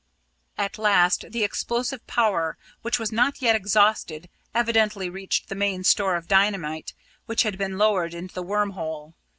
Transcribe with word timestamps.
At 0.57 0.79
last 0.79 1.25
the 1.29 1.43
explosive 1.43 2.07
power, 2.07 2.57
which 2.81 2.97
was 2.97 3.11
not 3.11 3.39
yet 3.39 3.55
exhausted, 3.55 4.29
evidently 4.51 5.11
reached 5.11 5.47
the 5.47 5.53
main 5.53 5.83
store 5.83 6.15
of 6.15 6.27
dynamite 6.27 6.95
which 7.27 7.43
had 7.43 7.55
been 7.59 7.77
lowered 7.77 8.15
into 8.15 8.33
the 8.33 8.41
worm 8.41 8.71
hole. 8.71 9.13